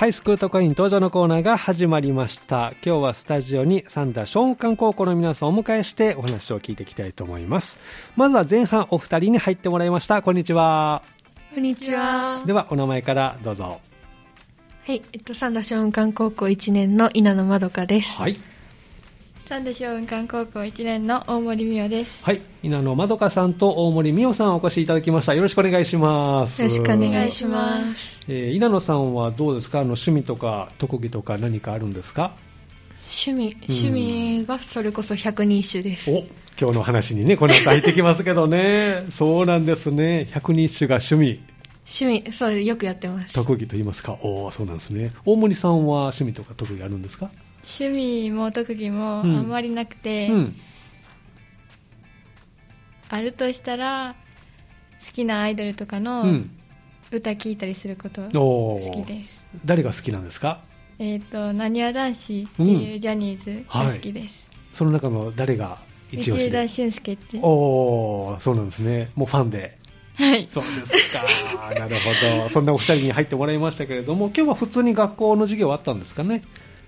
[0.00, 2.72] ハイスクール特派員登場のコーナーが始まりました。
[2.82, 7.76] 今日はスタジオに三田小館高校の皆さんをお迎えしてお話を聞いていきたいと思います。
[8.16, 10.22] まずは前半お二人に入ってもらいました。
[10.22, 11.02] こんにちは。
[11.54, 12.42] こんにちは。
[12.46, 13.82] では、お名前からどうぞ。
[14.86, 18.16] はい、えっと、三田小雲館高校1年の稲野まどかです。
[18.16, 18.40] はい。
[19.50, 22.24] 三田小雲館高校1年の大森美代です。
[22.24, 22.40] はい。
[22.62, 25.34] 稲野まどかさんと大森美代さんお越しいただきました。
[25.34, 26.62] よろしくお願いします。
[26.62, 28.20] よろしくお願いします。
[28.28, 29.78] えー稲野さんはどうですか？
[29.80, 32.32] あの趣味とか特技とか何かあるんですか？
[33.26, 36.10] 趣味、趣味がそれこそ百人一首です。
[36.12, 36.18] お
[36.60, 39.04] 今日の話にね、この後入ってきますけどね。
[39.10, 40.28] そうなんですね。
[40.30, 41.40] 百人一首が趣味、
[42.00, 43.34] 趣味、そう、よくやってます。
[43.34, 44.16] 特技と言いますか。
[44.22, 45.10] おーそうなんですね。
[45.26, 47.30] 大森さんは趣味とか特技あるんですか？
[47.62, 50.56] 趣味も特技もあうんんまりなくて、うん。
[53.08, 54.14] あるとしたら、
[55.06, 56.50] 好きなアイドルとかうのん。
[57.12, 59.42] 歌聞いたりすることおー好きです。
[59.64, 60.60] 誰が好きなんですか？
[61.00, 64.48] えっ、と、なにわ男子っていうジャニーズが好きです。
[64.72, 65.78] その中の誰が
[66.12, 66.58] 一道押しで？
[66.58, 67.38] 枝俊介って。
[67.42, 69.10] おーそうなんですね。
[69.16, 69.76] もうファンで。
[70.14, 70.46] はい。
[70.48, 71.24] そうですか。
[71.74, 72.48] なるほど。
[72.50, 76.42] そんなお二人に入ってもらいましたけれども、今日は普通に学校の授業あったんですかね？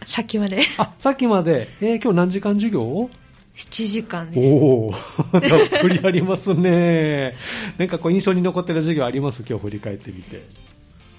[0.07, 0.61] さっきまで。
[0.79, 3.11] あ、さっきまで、えー今日何時間授業
[3.57, 4.49] ？7時間です。
[4.49, 4.93] おお、
[5.33, 5.43] たっ
[5.83, 7.35] ぷりありますね。
[7.79, 9.45] なんかこう印象に残ってる授業あります？
[9.49, 10.47] 今日振り返ってみて。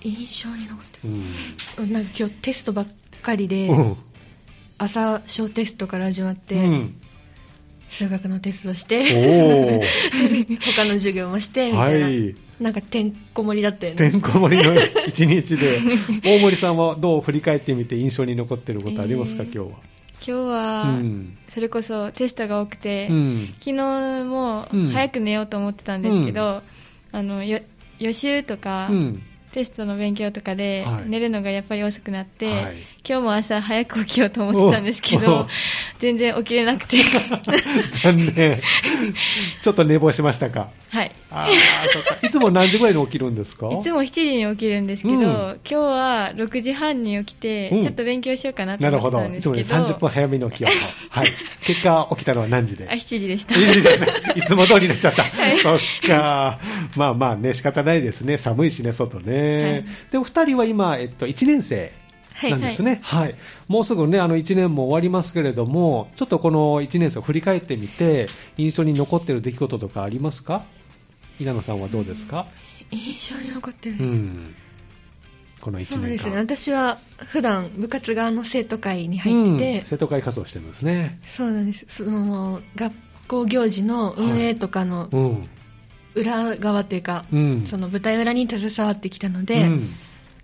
[0.01, 1.87] 印象に残ってうん。
[1.87, 1.93] る。
[1.93, 2.87] なんか今日テストばっ
[3.21, 3.97] かりで、うん。
[4.77, 6.95] 朝小テストから始まって、うん。
[7.93, 9.81] 数学のテストしおて、お。
[10.73, 12.09] 他の授業もして、みはたいな。
[12.09, 12.35] い。
[12.59, 14.17] なんかてんこ盛りだったよてね。
[14.17, 14.73] んこ盛りの
[15.07, 15.79] 一日で、
[16.23, 19.79] 大森さんはどう振り返ってみて印象に残ってることありますか、えー今日は。
[20.25, 21.37] 今日は、うん。
[21.49, 23.47] それこそテストが多くて、うん。
[23.59, 23.73] 昨日
[24.25, 26.61] もうん早く寝ようと思ってたんですけど、
[27.11, 27.59] あのよ
[27.99, 29.21] 予習とか、うん。
[29.53, 35.45] テストの勉強とかではい寝るのがやっぱり遅くなって、はい今日も朝早く起きようと思ってたんですけど
[35.99, 36.97] 全然起きれなくて
[38.01, 38.61] 残念。
[39.61, 40.69] ちょっと寝坊しましたか？
[40.89, 41.49] はいあ
[42.21, 42.25] か。
[42.27, 43.67] いつも何時ぐらいに起きるんですか？
[43.71, 49.17] いつも7時に起きるんですけど、うん今日は6時半に起きて、うんちょっと勉強しようかなとなるほど。
[49.17, 51.09] 思ってたんでいつもよりすけど、30分早めに起きようと。
[51.19, 51.27] はい。
[51.65, 52.87] 結果、起きたのは何時で？
[52.89, 54.07] あ7時でしたいいですね。
[54.35, 55.23] いつも通りになっちゃった。
[55.27, 56.59] はいそっか。
[56.95, 58.37] まあまあね、仕方ないですね。
[58.37, 59.42] 寒いしね、外ね。
[59.63, 61.91] はいで、お二人は今、えっと、1年生
[62.35, 62.99] はいなんですね。
[63.03, 63.35] はい。
[63.67, 68.27] もうすぐね、あの、1年も終わりますけれども、ちょっとこの1年生を振り返ってみて、
[68.57, 70.63] 印象に残ってる出来事とかありますか？
[71.39, 72.47] 稲野さんはどうですか？
[72.91, 73.97] 印象に残ってる。
[73.99, 74.55] うん。
[75.61, 76.01] この1年間。
[76.01, 76.35] そうですね。
[76.37, 81.19] 私は普段部活側の生徒会に入ってて、うん生徒会活動してるんですね。
[81.27, 81.85] そうなんです。
[81.87, 82.95] その学
[83.27, 85.49] 校行事の運営とかのうん。
[86.15, 87.65] 裏側というか、うん。
[87.65, 89.89] その舞台裏に携わってきたので、うん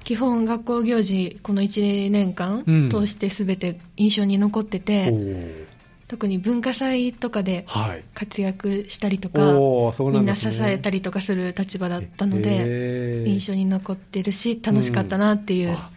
[0.05, 5.65] 基本学校行事この1年間うん通して全て印象に残ってて、おー
[6.07, 8.03] 特に文化祭とかではい。
[8.15, 10.47] 活躍したりとか、おーそうみんなん支。
[10.61, 15.91] えたりとかする立場だったので、印象に残ってるし楽しかったなっていうあ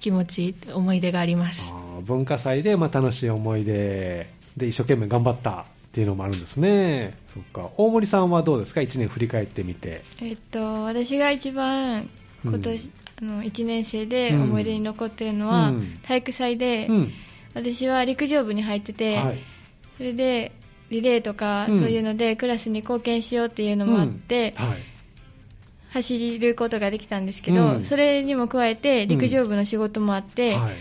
[0.00, 1.72] 気持ち、思い出があります。
[2.02, 7.16] 文化祭でまあ楽しい思い出で一生懸命頑張ったっていうのもあるんですね。
[7.34, 7.70] そっか。
[7.76, 10.02] 大森さんはどうですか ?1 年振り返ってみて。
[10.22, 12.08] えっと、私が一番
[12.44, 12.92] 今年、うん
[13.22, 17.12] あの1年生で思い出に残ってるのは、うん体育祭で、うん。
[17.54, 19.38] 私は陸上部に入ってて、はい。
[19.96, 20.52] それで
[20.90, 24.78] リレーとかうんそういうのでクラスに貢献しようっていうのもあって、うんはい。
[25.90, 30.76] 走ることができたんですけど、うんそれにも加えて陸上部の仕事もあって、はい。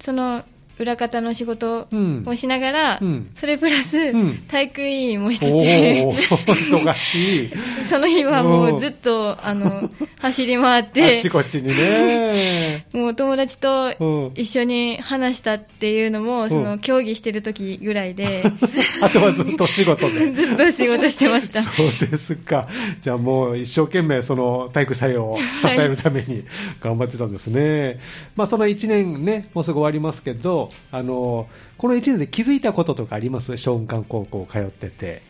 [0.00, 0.42] その
[0.78, 7.50] 裏方の仕事うんをしながら、うんそれプラス、ん体育委員もしておて、ー、忙しい。
[7.88, 12.86] その日はもうずっと、あの、走り回ってあっち、こっちにね。
[12.92, 18.42] もう友達とうん一緒に話したっていうのも、その競技してる時ぐらいで、
[19.00, 20.32] あとはずっと仕事で。
[20.32, 21.62] ずっと仕事してました。
[21.62, 22.68] そうですか。
[23.02, 26.44] じゃあもう一生懸命その体育祭を支えるために
[26.80, 28.00] 頑張ってたんですね。
[28.36, 33.56] まあその1年ね、もうすぐ終わりますけど、あの、この1年で気づいたこととかあります？
[33.56, 35.22] 小雲館高校通ってて。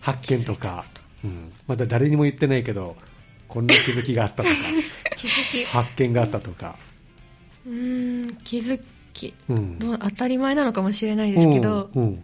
[0.00, 0.84] 発見とか。
[1.24, 1.52] うん。
[1.66, 2.96] まだ誰にも言ってないけど、
[3.48, 4.54] こんな気づきがあったとか、
[5.16, 6.76] 気づき発見があったとか。
[7.66, 8.80] うーん気づ
[9.12, 9.78] きうん。
[9.80, 12.02] 当たり前なのかもしれないですけど、うん。
[12.04, 12.22] うん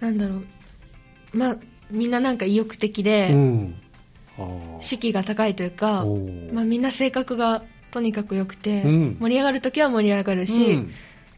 [0.00, 0.44] なんだろう
[1.32, 1.56] まあ
[1.90, 3.34] みんななんか意欲的で、
[4.80, 6.04] 士気が高いというか、
[6.52, 10.90] まあ、みんな性格がとにかく良くて、うん盛り上がるときは盛り上がるし、うん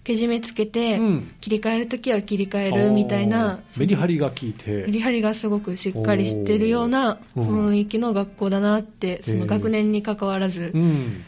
[0.05, 4.85] けじめつけて、うん切り替えるときは切り替えるみたいなメリハリが効いて。
[4.87, 11.25] メリハリがすごくしっかりしてるような雰囲気の学校だなって、その学年に関わらずうん。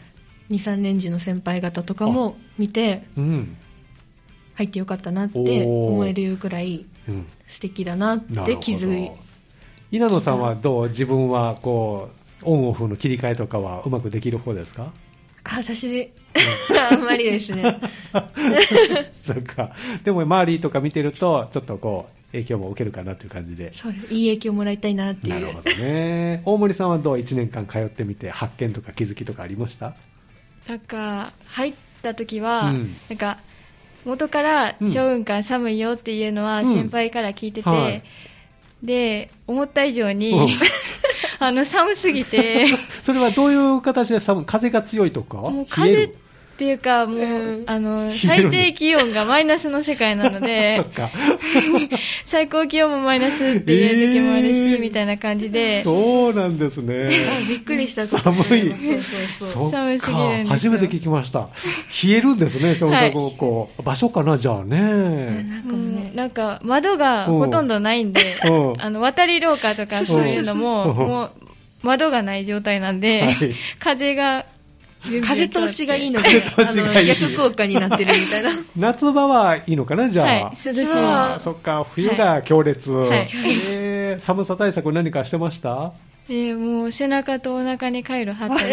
[0.49, 3.55] 23年時の先輩方とかも見てうん。
[4.55, 7.25] 入ってよかったなって思えるくらいうん。
[7.47, 9.17] 素敵だなって気づいど。
[9.91, 10.87] 稲野さんはどう？
[10.89, 12.09] 自分はこ
[12.41, 14.83] う、オンオフの切り替えとかはうまくできる方ですか？
[14.83, 14.91] あ
[15.43, 16.11] 私
[16.91, 17.79] あんまりですね。
[19.21, 19.75] そっ か。
[20.03, 23.73] でも周りとか見てると、ちょっとこう、影響も受けるかなという感じで。
[23.73, 24.13] そうです。
[24.13, 25.33] いい影響もらいたいなっていう。
[25.33, 26.41] なるほどね。
[26.45, 29.95] 大森さんはどう ?1 年間通ってみて発見とか気づきとかありました？
[30.69, 31.73] なんか入っ
[32.03, 32.95] た時は、うん。
[33.09, 33.39] なんか
[34.05, 34.89] 元からうん。
[34.89, 36.73] 小雲館寒いよっていうのはうん。
[36.73, 38.03] 先輩から聞いてて、はい
[38.83, 40.49] で思った以上に、うん。
[41.39, 42.67] あの寒すぎて。
[43.01, 45.37] それはどういう形で寒風が強いとか？
[45.37, 46.13] もう風
[46.61, 47.21] っるていうかもう、う
[47.61, 47.63] ん。
[47.65, 51.09] あの最低気温がマイナスの世界なの そでっか。
[52.25, 55.81] 最高気温もマイナスっていう時もあるし、えーみたいな感じで。
[55.83, 57.09] そうなんですね。
[57.09, 58.05] あびっくりした。
[58.05, 58.45] 寒い。
[58.45, 58.69] そうそう
[59.39, 59.47] そう。
[59.47, 60.47] そっ寒すぎるんかですよ。
[60.49, 61.49] 初めて聞きました。
[62.03, 63.69] 冷えるんですね、小学校。
[63.83, 65.45] 場所かな、じゃあね。
[66.13, 68.81] なんか窓がほとんどないんで、うん。
[68.81, 70.95] あの渡り廊下とかそういうのも、うん。
[70.95, 71.31] もう
[71.83, 73.35] 窓がない状態なんで、はい。
[73.79, 74.45] 風が
[75.23, 77.07] 風通しがいいので風通しがいい。
[77.07, 78.49] 逆効果になってるみたいな。
[78.77, 80.27] 夏場はいいのかな、じゃあ。
[80.27, 82.91] はい涼しいあーそっか、冬が強烈。
[82.91, 83.27] はい。
[83.69, 85.93] えー寒さ対策何かしてました？
[86.27, 88.61] でもう背中とお腹にカイロ貼ったり、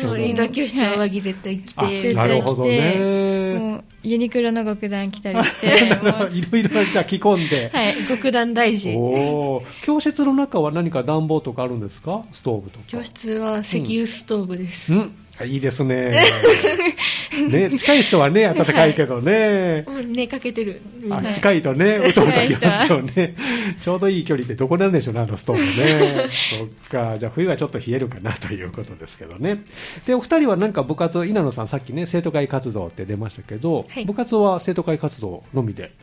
[0.00, 3.80] そうリーダー教室の上着絶対着あてなるほどね。
[4.06, 5.66] ユニクロの極暖着たりして、
[6.32, 7.70] いろいろじゃあ着込んで。
[7.72, 12.22] はい、極暖大事おー教室の中は何か暖房とかあるんですか？
[12.30, 12.84] ストーブとか。
[12.86, 15.12] 教室は石油ストーブです、うん。
[15.44, 16.22] いいですね。
[17.50, 19.84] ね、近い人はね、暖かいけどね。
[19.86, 23.34] もう寝かけてるみんなあ近いとね、うとうときますよね。
[23.82, 26.28] ちょうどいい距離ってどこなんでしょうね、あのストーブね。
[26.58, 29.62] そっか、じゃあ冬はちょっと冷えるかなということですけどね。
[30.06, 35.94] で、お二人はなんか部活、稲野さんさっきね、生徒会活動って出ましたけど、はい部活は生徒会活動のみで。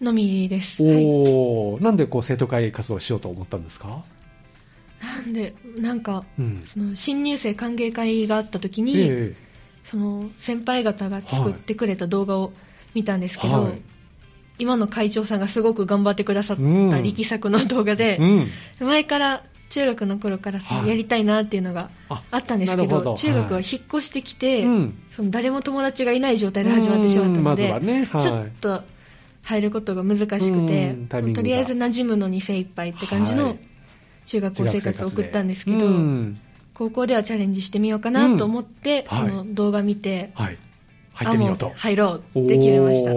[0.00, 1.04] のみです、はい。
[1.04, 4.02] おー、なんでこう生徒会活動しようと思ったんですか？
[5.02, 6.62] なんでなんかうん。
[6.66, 9.34] その新入生歓迎会があった時に、え
[9.84, 12.52] その先輩方が作ってくれた動画を
[12.94, 13.80] 見たんですけど、はい。
[14.58, 16.90] 今の会長さんがすごく頑張ってくださっうん。
[16.90, 18.24] た力作の動画えで、う
[18.84, 18.86] ん。
[18.86, 20.88] 前から中学の頃からさ、はい。
[20.88, 23.14] やりたいなっていうのがああったんですけどど。
[23.16, 24.98] 中学は引っ越してきて、うん。
[25.12, 28.22] その誰も友達がいない状態で始まってしまったので、はねはい。
[28.22, 28.82] ちょっと
[29.42, 33.58] 入ることが難しくてとりあえず馴染むのに精一杯って感じのはい
[34.26, 36.40] 中学校生活を送ったんですけど、うん
[36.72, 40.56] 高校ではチャレンジしてみようかなと思って、その動画見て、はい。
[41.20, 41.70] 入ってみようと。
[41.76, 43.12] 入ろうって決めました。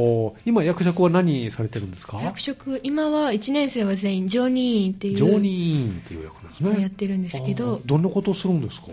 [0.46, 2.22] 今、役職は何されてるんですか？
[2.22, 5.16] 役職今は1年生は全員常任委員っていう。
[5.16, 6.82] 常任委員っていう役なんですね。
[6.82, 7.82] やってるんですけあどー。
[7.86, 8.88] どんなことをするんですか？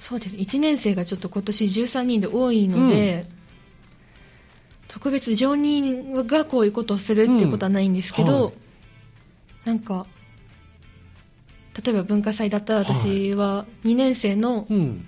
[0.00, 0.36] そうです。
[0.36, 3.24] 1年生がちょっと今年13人で多いので、
[4.88, 8.44] 特別常任がこういうことをするっていうことはないんですけど、うん。
[8.44, 8.54] はい。
[9.64, 10.06] なんか
[11.82, 15.04] 例えば文化祭だったら私は2年生の,、うん。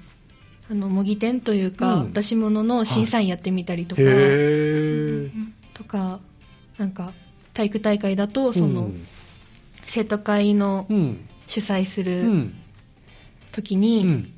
[0.71, 5.31] あの模擬店というか、うん出し物の審査員やってみたりとか、へー。
[5.75, 6.21] とか
[6.77, 7.13] なんか
[7.55, 9.07] 体育大会だとその、うん
[9.87, 11.29] 生徒会のうん。
[11.47, 12.55] 主催すうるん。
[13.53, 14.33] 時うに、ん。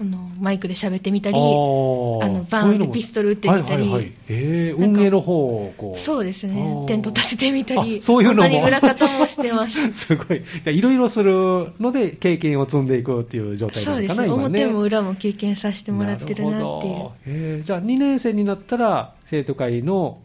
[0.00, 4.12] あのマイクで喋ってみたりあのバーンってピストル撃ってみたりはいはいはい。
[4.28, 6.00] え運営の方をこう。
[6.00, 10.42] そうですあねーテント立ててみたりあそういうのも裏方もしてます すごい。
[10.66, 14.32] いろいろするので経験を積んでいくっていう状態なそうですねね。
[14.32, 16.80] 表も裏も経験させてもらってるなっ
[17.22, 20.18] ていうじゃあ2年生になったら生徒会の、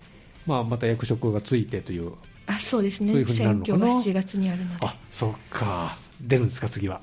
[0.48, 2.14] まあ、また役職がついてという。
[2.48, 5.96] あそうですねそういう風になるのかな選挙が7月にあるのであ、そっか。
[6.20, 7.02] 出るんですか、次は。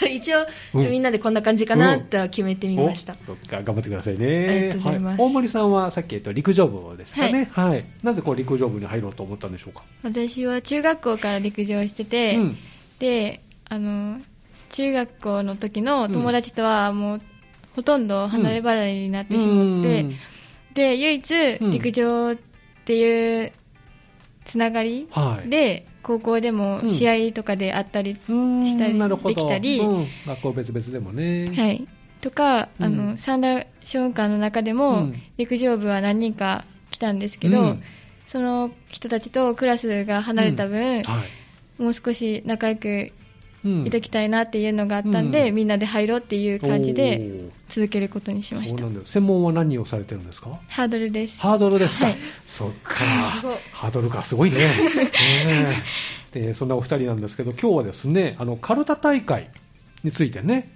[0.10, 4.46] 一応、うんみんなでこんな感じかなっては決めてみました、おそっか、頑張ってくださいね。
[4.48, 7.48] ありがとうございますは大森さんはさっき、えっと、陸上部ですかね。
[7.52, 7.84] はい。
[8.02, 9.82] なぜこう陸上部に入ろうと思ったんでしょうか？
[10.02, 12.56] 私は中学校から陸上してて、うん。
[12.98, 14.20] であの
[14.70, 17.20] 中学校の時の友達とはもう、
[17.74, 20.16] ほとんど離れ離れになってしまって、うん
[20.74, 22.36] で唯一うん陸上っ
[22.84, 23.52] ていう
[24.48, 25.48] つながりはい。
[25.48, 26.90] で、高校でもうん。
[26.90, 29.78] 試合とかであったり、したりできたり。
[29.78, 30.06] うん。
[30.26, 31.54] 学校別々でもね。
[31.54, 31.86] はい、
[32.20, 32.84] とか、うん。
[32.84, 35.22] あの三田小学館の中でも、うん。
[35.36, 37.82] 陸上部は何人か来たんですけど、うん。
[38.26, 41.24] その人たちとクラスが離れた分、は
[41.78, 41.82] い。
[41.82, 43.12] もう少し仲良くうん
[43.64, 45.54] いときたいなっていうのがあったんで、うん。
[45.54, 47.50] みんなで入ろうっていう感じおでー。
[47.68, 48.68] 続けることにしました。
[48.70, 49.06] そうなんだよ。
[49.06, 50.58] 専門は何をされてるんですか？
[50.68, 51.40] ハードルです。
[51.40, 52.16] ハードルですか、はい。
[52.46, 52.94] そっか。
[53.40, 53.56] すごい。
[53.72, 54.58] ハードルかすごいね。
[56.32, 59.48] でそんなお二人なんですけど今日はですねあのカルタ大会
[60.04, 60.70] についてね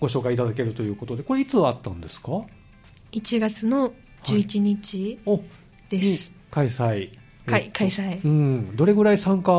[0.00, 2.42] ご紹介いただけるということで、これいつあったんですか
[3.12, 3.92] ？1月の
[4.24, 5.40] 11日お
[5.90, 6.30] です。
[6.30, 7.10] に開催。
[7.46, 8.20] 開えっと開催。
[8.24, 8.76] うん。
[8.76, 9.50] どれぐらい参加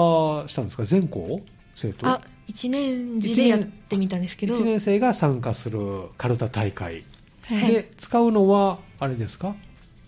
[0.47, 0.83] したんですか？
[0.83, 1.41] 全校？
[1.75, 2.07] 生徒？
[2.07, 5.79] あ、1年次でやってみたんですけど、1年生が参加する
[6.17, 7.03] カルタ大会。
[7.43, 7.71] はい。
[7.71, 9.55] で、使うのは、あれですか？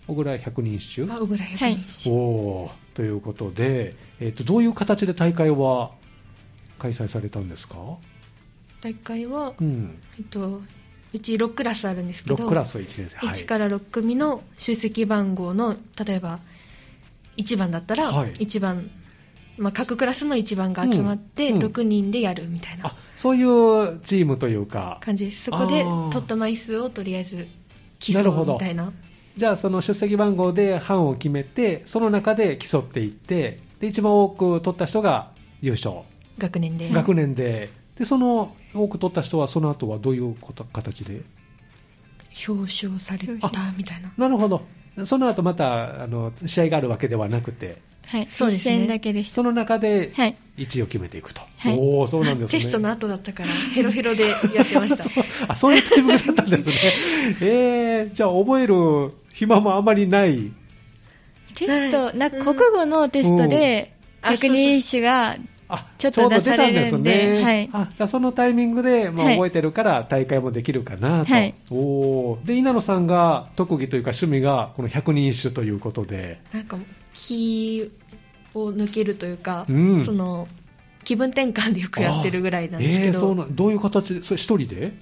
[0.06, 1.10] 小倉百人一首？
[1.10, 2.14] あ、小倉百人一首。
[2.14, 2.96] おー。
[2.96, 5.90] ということで、えっとどういう形で大会は
[6.78, 7.76] 開催されたんですか、
[8.82, 10.62] 大会は、うん、えっと、
[11.12, 15.76] うち6クラスあるんですけど、6クラス1年生、はい、1から6組の出席番号の、
[16.06, 16.38] 例えば
[17.36, 18.32] 1番だったら、はい。
[18.32, 18.90] 1番、
[19.58, 21.70] まあ、各クラスの1番が集まって、うんうん。
[21.70, 22.88] 6人でやるみたいな。
[22.88, 25.44] あそういうチームというか、感じです。
[25.44, 27.48] そこで取った枚数をとりあえず
[27.98, 28.92] 競なるほどうみたいな。
[29.36, 35.96] じゃあその出席番号で班を決めて、その中で競っていって、で一番多く取った人が優勝、
[36.38, 36.90] 学年で。
[36.90, 41.22] 学年で、でその多く取った人は、その後はどういうこと形で？
[42.48, 44.12] 表彰されたみたいな。
[44.16, 44.62] なるほど、
[45.04, 48.26] その後またあの試合があるわけではなくて、はい。
[48.30, 49.34] そうですねだけでした。
[49.34, 50.36] その中ではい。
[50.58, 52.60] 1位を決めていくと、はいおお、そうなんですね。
[52.60, 55.02] テストの後だったから、ヘロヘロでやってました。
[55.04, 56.74] そうあそういうタイミングだったんですね。
[57.42, 60.50] えー、じゃあ覚える暇もあまりない。
[61.54, 63.96] テスト、はいなんか国語のテストで、うん
[64.28, 65.36] 百人一首が、
[65.68, 67.42] あちょっと出されるんでちょうど出たんですね。
[67.42, 71.32] はいあじゃあそのタイミングで、まあ、はい覚えてるから大会もできるかなと。
[71.32, 76.40] はいおーで、稲野さんが特技というか趣味がこの百人一首ということで。
[76.52, 76.76] なんか、
[77.18, 77.90] 気
[78.54, 80.04] を抜けるというか、うん。
[80.04, 80.48] その、
[81.04, 84.92] 気分転換でよくやってるぐらいなんですけえー、そうど、などういう形で、それ一人で？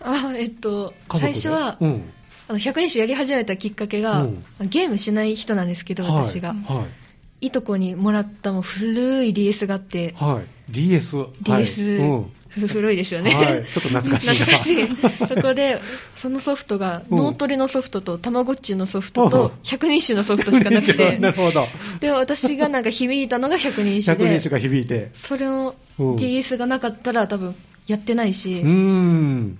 [0.00, 2.02] あえっと、最初は、うん。
[2.48, 4.44] あの100人種やり始めたきっかけが、うん。
[4.68, 6.12] ゲームしない人なんですけど、はい。
[6.26, 6.54] 私が。
[6.54, 6.58] はい。
[6.58, 7.11] い
[7.50, 10.72] とこにもらったもう古い DS があって、はい。
[10.72, 11.16] DS。
[11.16, 12.32] はい DS、うん。
[12.48, 13.30] ふ古いですよね。
[13.30, 15.26] はいちょっと懐かしいな懐かしい。
[15.26, 15.80] そこで、
[16.16, 21.66] そのソフトが、うん脳トレのソフトと、たまごっちのソフトうんと、百人種のソフトしかなくて、なるほど。
[22.00, 25.10] で、私がなんか響いたのが百人種で百人一、首が響いて。
[25.14, 27.54] それをうん DS がなかったら多分
[27.86, 28.62] やってないうし。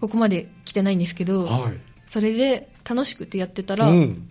[0.01, 1.73] ここまで来てないんですけど、はい。
[2.07, 4.29] それで楽しくてやってたら、うん、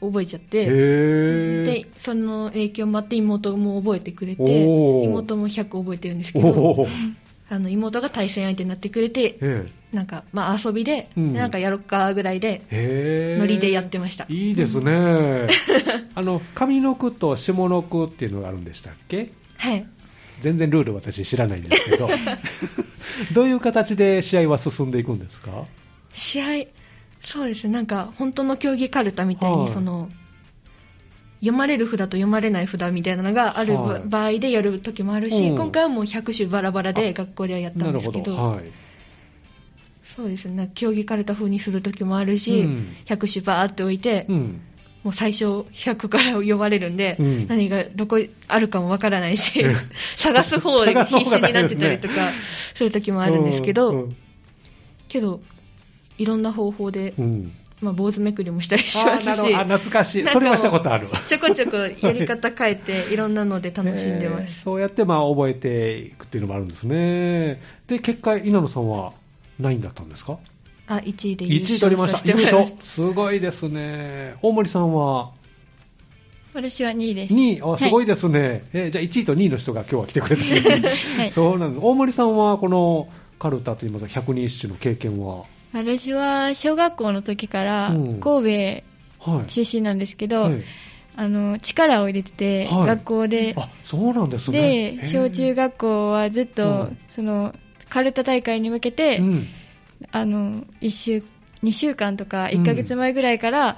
[0.00, 1.64] 覚えちゃっへて、ー。
[1.64, 4.64] で、その影響もあって妹も覚えてくれて、
[5.04, 6.86] 妹も100覚えてるんですけど、
[7.52, 11.34] あの妹が対戦相手になってくれて、えなんか、まあ遊びで、うん。
[11.34, 12.62] なんかやろっかぐらいで、
[13.40, 14.26] ノリでやってました。
[14.28, 15.48] いいですね。
[16.14, 19.30] あの、上の句と下の句っていうのがあるんでしたっけ？
[19.56, 19.84] はい。
[20.40, 22.08] 全然ルール私知らないんですけど、
[23.34, 25.64] どういう形で試合は進んでいくんですか？
[26.14, 26.44] 試合、
[27.22, 29.68] そうですね、なんか本当の競技カルタみたいに、はい。
[29.68, 30.08] その、
[31.40, 34.02] 読まれる札と読まれない札みたいなのがあるばはい。
[34.04, 35.56] 場合でやる時もあるし、うん。
[35.56, 37.92] 今回はもう100種バラバラで学校ではやったなん。
[37.94, 38.64] ですけど、はい。
[40.04, 42.96] そうですね、競技カルタ風にする時もあるし、うん。
[43.06, 44.60] 100種バーって置いて、うん。
[45.02, 47.48] もう最初100から読まれるんで、うん。
[47.48, 49.74] 何がどこあるかもわからないしうん、
[50.16, 52.14] 探す方で必死になってたりとか
[52.74, 54.10] する時もあるんですけど、
[55.08, 55.40] けど、
[56.20, 60.26] いろんな方法で、うんまあ、坊主めくりもしたりしあますしーなるほどあ、懐かしい。
[60.26, 61.08] それはしたことある。
[61.26, 64.60] ちょこちょこやり方変えて、いろんなので楽しんでまえーす。
[64.60, 67.62] そうやってまあ覚えていくっていうのもあるんですね。
[67.86, 69.14] で、結果、稲野さんは
[69.58, 70.38] 何位だったんですか？
[70.88, 72.28] あ、1位で優 ?1 位取りました。
[72.28, 72.52] 優勝。
[72.52, 72.84] らいました。
[72.84, 74.34] すごいですね。
[74.42, 75.30] 大森さんは？
[76.52, 77.34] 私は2位です。
[77.34, 77.62] 2位。
[77.62, 78.64] あ、すごいでですね。
[78.74, 80.88] えーじゃあ1位と2位の人が今日は来てくれたんですね。
[81.16, 81.82] はいそうなんです。
[81.82, 83.08] 大森さんはこの
[83.38, 85.44] カルタといいますか、百人一首の経験は？
[85.72, 88.82] 私は小学校の時からうん神
[89.18, 89.44] はい。
[89.44, 90.62] 戸出身なんですけど、はい
[91.16, 94.98] あの力を入れてて、はい学校で、あ、そうなんですね。
[95.02, 97.54] で小中学校はずっと、うんその
[97.90, 99.46] カルタ大会に向けて、うん。
[100.12, 101.22] あの1週
[101.62, 103.76] 2週間とか1ヶ月前ぐらいから、はい。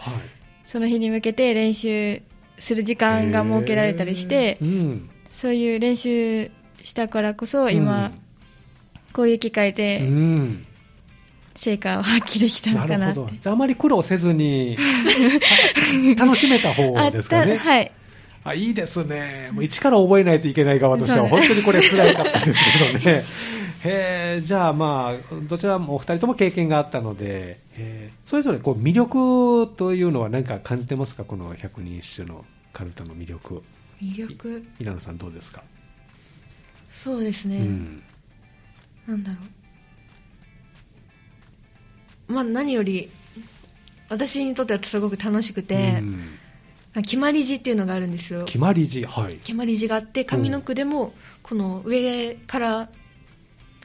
[0.67, 2.23] その日に向けて練習
[2.61, 4.59] する時間が設けられたりして。
[5.33, 6.51] そういう練習
[6.85, 8.13] したからこそ今、
[9.15, 10.67] こういう機会うん、でうん
[11.57, 13.37] 成果を発揮できたのなかなってるほど。
[13.41, 14.77] じゃああまり苦労せずに、
[16.17, 17.57] た 楽しめた方ですかね。
[17.57, 17.93] はい
[18.45, 19.51] あ、いいですね。
[19.53, 23.25] もう一から覚えないといけない側としては、本当にこれ辛かったですけどね。
[23.85, 27.61] へーじゃあまあ、どちらもお二人とも経験があったので、
[28.25, 31.25] それぞれこう魅力というのは何か感じてますか？
[31.25, 33.63] この百人一首のカルタの魅力。
[34.03, 35.63] 魅力、稲野さんどうですか、
[36.93, 37.59] そうですね。
[37.59, 38.03] うん。
[39.07, 39.62] なんだろう。
[42.33, 43.11] まあ何より、
[44.09, 46.39] 私にとってはすごく楽しくて、うん
[46.95, 48.45] 決まり字っていうのがあるんですよ。
[48.45, 49.33] 決まり字、はい。
[49.37, 52.91] 決まり字があって、上の句でも、この上から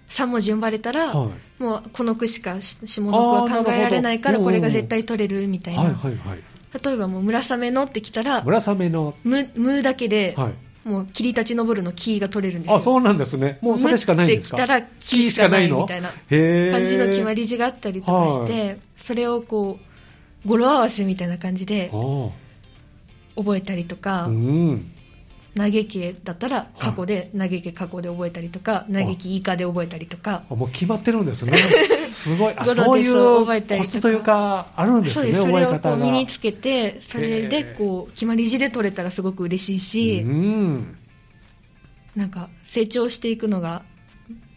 [0.09, 1.29] 3文字読まれたら、はい
[1.61, 6.39] もうこの句しかし下の句は考えられないからこれが絶対取れるみたいな、はいはいはい。
[6.83, 10.53] 例えばもう村雨のってきたら村雨の、むむだけで、はい。
[10.87, 12.77] もう霧立ち上るのキーが取れるんですよ。
[12.77, 13.59] あ、そうなんですね。
[13.61, 14.57] もうそれしかないんですか？
[14.57, 19.79] むってきたらキーしかないみたいな感じの決まり字があったりとかして、はそれをこ
[20.45, 22.29] う語呂合わせみたいな感じであ
[23.35, 23.97] 覚えたりとあ。
[23.97, 24.91] か、うん。
[25.57, 31.57] 投げ家だったら過去で、投げ家過去で覚えたりとか、投げ家以下で覚えたりとか、あもう決まってるんですね。
[32.07, 32.53] すごい。
[32.55, 35.95] あ、そういうコツというか、あるんですね、覚え方が。
[35.95, 40.97] う身につけて、それでこう決まり字で取れたらすごく嬉しいし、うん。
[42.15, 43.83] なんか成長していくのが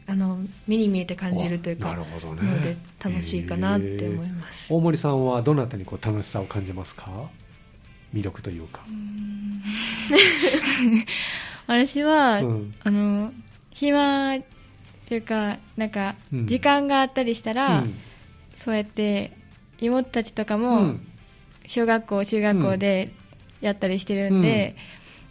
[0.07, 2.43] あの目に見えて感じるというか、なるほどね。
[2.43, 4.73] ので楽しいかなって思います。
[4.73, 7.31] へー大森さんはどなたにこう楽しさを感じますか？
[8.15, 8.81] 魅力というか。
[11.67, 12.75] 私は、うん。
[12.83, 13.33] あの
[13.73, 14.39] 暇
[15.07, 16.47] というかなんかうん。
[16.47, 17.95] 時間があったりしたら、うん。
[18.57, 19.33] そうやって
[19.81, 21.01] 妹たちとかうもん。
[21.67, 23.13] 小学校中学校で
[23.61, 24.77] やったりしてるんで、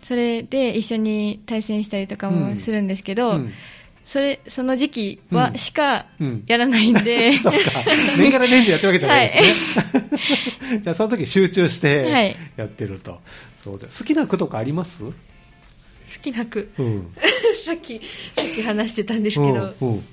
[0.02, 3.54] それで一緒に対戦したりとかもするんですけど、うん
[4.12, 5.58] それその時期は、うん。
[5.60, 6.44] しかうん。
[6.48, 7.60] やらないんで、 そうか。
[8.18, 9.30] 年がら年中やってるわけじゃない。
[9.30, 10.80] ですね。
[10.82, 12.36] じゃあその時集中してはい。
[12.58, 13.20] やってると。
[13.64, 15.04] そうです好きな句とかあります？
[15.04, 15.14] 好
[16.24, 16.72] きな句。
[16.80, 17.08] うん。
[17.66, 18.02] さっき
[18.36, 20.04] さっき話してたんですけど、うんうん。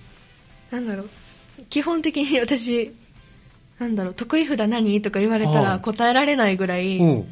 [0.71, 1.09] なんだろう。
[1.71, 2.93] 基本的に私
[3.79, 4.15] なんだろう。
[4.15, 5.01] 得意札何？
[5.01, 5.65] とか言われたはい。
[5.65, 7.25] ら答えられないぐらい、うん。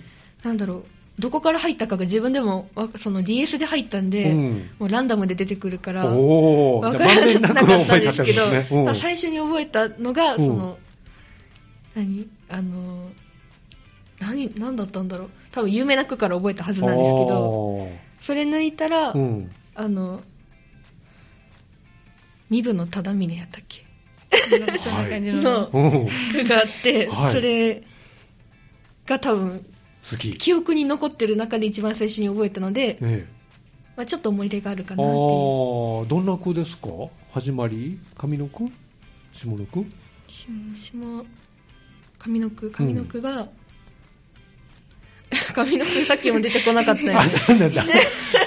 [0.43, 0.85] なんだろう
[1.19, 4.71] どこから入ったかが自分でもわその DS で入ったんで、うん。
[4.81, 8.67] もうランダムで出てくるからおー、わからなかったんですけど、ね。
[8.71, 8.95] うん。
[8.95, 10.45] 最初に覚えたのが、うん。
[10.45, 10.79] その、
[11.95, 12.29] 何？
[12.49, 13.11] あの、
[14.21, 15.31] 何、何だったんだろう。
[15.53, 17.89] 多分有名な句から覚えたはずなんですけど、ど、
[18.21, 19.51] それ抜いたら、うん。
[19.77, 20.21] あの、
[22.51, 23.85] 身分の忠峰やったっけ？
[24.59, 25.67] なんかそんな感じの。
[26.33, 27.33] 句があって、はい。
[27.33, 27.83] それ
[29.07, 29.65] が多分、
[30.39, 33.27] 記憶に残ってる中で一番最初に覚えたので、ええ
[33.97, 35.17] まあ、ちょっと思い出があるかあなっていう。
[35.17, 36.89] ーどんな句ですか？
[37.33, 37.99] 始まり？
[38.17, 38.65] 上の句？
[39.33, 39.87] 下の句？
[40.29, 40.51] 下
[42.19, 43.49] 上の句上の句が、
[45.55, 47.85] 上の句さっきも出てこなかったよねあ、そうなんだ。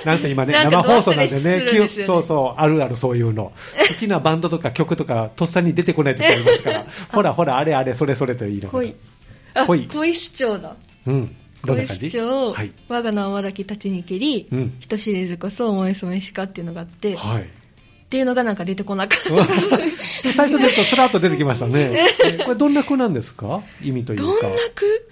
[0.05, 3.51] なんせ今ね、生放送なんでねねそうそう、あるあるそういうの。
[3.89, 8.69] 好きなバンドとか曲とか、とっさに出てこない時ありますから、 ほらほら、あれあれ、それそれといいの。
[8.69, 8.95] 恋。
[9.53, 10.75] あ、恋恋主張だ。
[11.05, 11.35] うん。
[11.65, 12.09] どんな感じ？
[12.09, 12.71] 恋主張、はい。
[12.87, 14.77] 我が名はだき立ちにけり、うん。
[14.79, 17.49] 人知れずこそ思いそめしかっていうのがあって、っはい。
[18.09, 19.19] ていうのがなんか出てこなかっ
[20.23, 20.31] た。
[20.31, 22.07] 最初ですと、スラッと出てきましたね。
[22.25, 23.63] えこれどんな句なんですか？
[23.83, 24.23] 意味というか。
[24.23, 25.09] どんな句？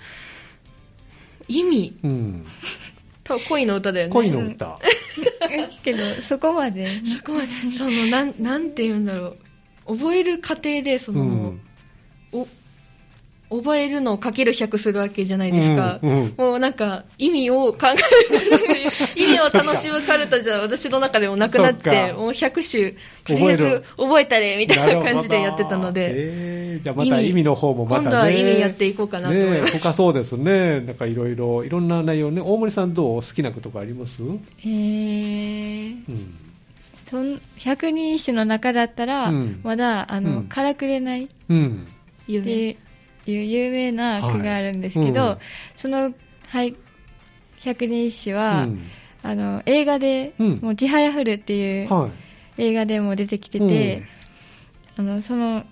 [1.47, 1.97] 意味？
[2.03, 2.45] うん。
[3.23, 4.13] 多分恋の歌だよね。
[4.13, 4.79] 恋の歌。
[5.83, 9.35] けどそこまでそこまで、その、なん、なんて言うんだろ
[9.87, 9.97] う。
[9.97, 11.61] 覚える過程で、その、うん
[12.31, 12.47] お、
[13.49, 15.99] 覚えるのをかける100するわけじゃないですか。
[16.01, 28.03] うんうんもうなんか、意味を考える、 意味を楽しむカルタじゃ私の中でもなくなっそて、もう100種、とりあえ覚えるず覚えたれ、みたいな感じでやってたので、えーじゃあまた意味の方もまたね。
[28.03, 29.73] 今度は意味やっていこうかなと思います。
[29.73, 30.81] ねえ他そうですね。
[30.81, 32.41] なんかいろいろ、いろんな内容ね。
[32.43, 33.15] 大森さんどう？
[33.15, 34.21] 好きなことかあります？
[34.21, 34.41] うん。
[34.65, 35.95] えー、
[36.93, 41.87] そん百人一首の中だったら、うんまだあの、うんからくれないっうん。
[43.27, 45.33] いう有名な句があるんですけど、はい。
[45.33, 45.39] うん。
[45.75, 46.13] その、
[46.47, 46.75] はい、
[47.59, 48.91] 百人一首は、うん。
[49.23, 50.59] あの映画で、うん。
[50.61, 52.09] もうちはやふるっていうは
[52.57, 52.61] い。
[52.61, 54.03] 映画でも出てきてて、
[54.97, 55.65] あのその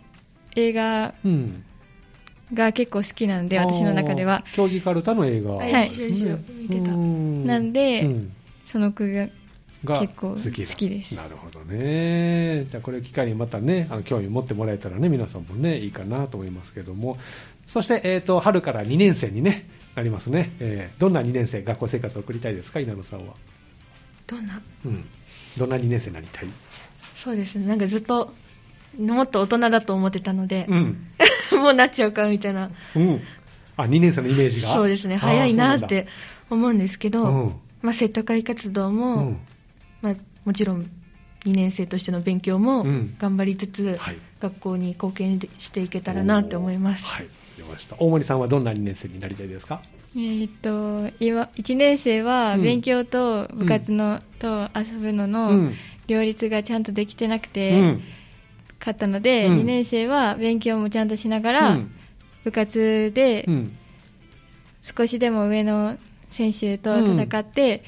[0.55, 1.63] 映画うん。
[2.53, 4.43] が結構好きなんで、私の中では。
[4.53, 5.53] 競技カルタの映画。
[5.53, 5.73] はい。
[5.73, 5.87] はい。
[5.87, 6.93] 一緒一緒見てた。
[6.93, 7.45] うん。
[7.45, 8.31] なんでうん。
[8.65, 9.31] その句
[9.85, 12.65] がが結構好きだ好きですなるほどね。
[12.69, 17.17] じゃあこれを機会にまたね、あの興味持ってもらえたらね、皆さんもね、いいかなと思いますけども。
[17.65, 20.51] そして、えっ、と、春から2年生にね、なりますね。
[20.59, 23.33] えーどんな2年生、学校生活を送りたいですか、稲野さんは？
[24.27, 24.61] どんな？
[24.85, 25.05] うん。
[25.57, 26.47] どんな2年生になりたい？
[27.15, 28.33] そうですね、なんかずっと、
[28.97, 31.07] もっと大人だと思ってたので、うん。
[31.59, 33.21] もうなっちゃうかみたいな、うん。
[33.77, 34.69] あ、2年生のイメージが？
[34.69, 36.07] そうですね、早いなって
[36.49, 39.39] 思うんですけど、そうなんだまあ、生徒会活動うも、ん。
[40.03, 40.13] まあ、
[40.43, 40.85] もちろん
[41.45, 44.17] 2年生としての勉強もうん頑張りつつ、はい。
[44.41, 47.05] 学校に貢献していけたらなって思います。
[47.05, 47.27] はい。
[47.57, 47.95] 出ました。
[47.97, 49.81] 大森さんはどんな2年生になりたいですか？
[50.15, 55.73] えーっと今1年生はうん勉強と部活の、と遊ぶのうのん。
[56.07, 58.01] 両立がちゃんとできてなくうて、ん。
[58.79, 61.91] かったので、うん2年生は勉強もちゃんとしながら、うん
[62.43, 63.71] 部活でうん。
[64.81, 65.97] 少しでも上の
[66.29, 67.83] 選手と戦って、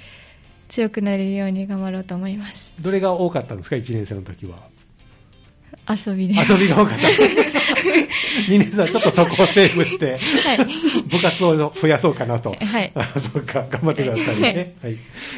[0.76, 2.74] 強くなれるように頑張ろうと思います。
[2.82, 4.58] どれが多かったんですか、1年生の時は。
[5.88, 6.52] 遊びです。
[6.52, 7.65] 遊びが多かった。
[8.48, 10.20] 2年生はちょっとそこをセーブして、はい
[11.10, 12.56] 部活を増やそうかなと。
[12.60, 14.76] はいあ そうか、頑張ってくださいね。
[14.82, 14.94] はい。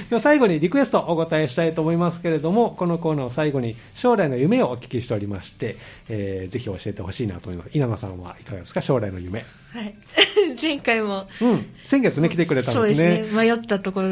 [0.09, 5.75] では最後にリクエストお答えしたいと思いますけれども、このコーナーを最後に将来の夢をお聞きしておりまして、
[6.09, 7.69] えーぜひ教えてほしいなと思います。
[7.73, 8.81] 稲野さんはいかがですか？
[8.81, 9.39] 将来の夢。
[9.73, 9.93] はい。
[10.61, 11.65] 前回も、うん。
[11.83, 12.95] 先月ね、来てくれたんですね。
[12.95, 13.37] そうですね。
[13.43, 14.09] 迷ったところ